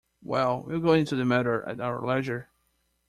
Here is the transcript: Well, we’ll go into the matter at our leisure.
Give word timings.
Well, 0.23 0.63
we’ll 0.63 0.79
go 0.79 0.93
into 0.93 1.15
the 1.15 1.25
matter 1.25 1.61
at 1.61 1.79
our 1.79 2.03
leisure. 2.03 2.49